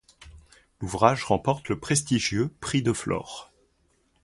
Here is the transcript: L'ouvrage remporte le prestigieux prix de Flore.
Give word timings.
L'ouvrage 0.79 1.23
remporte 1.25 1.69
le 1.69 1.79
prestigieux 1.79 2.49
prix 2.59 2.81
de 2.81 2.91
Flore. 2.91 3.51